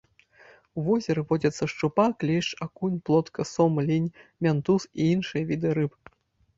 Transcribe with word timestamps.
У 0.79 0.85
возеры 0.87 1.21
водзяцца 1.31 1.63
шчупак, 1.75 2.13
лешч, 2.31 2.49
акунь, 2.69 2.97
плотка, 3.11 3.41
сом, 3.53 3.73
лінь, 3.91 4.11
мянтуз 4.49 4.93
і 4.99 5.11
іншыя 5.15 5.43
віды 5.55 5.69
рыб. 5.81 5.91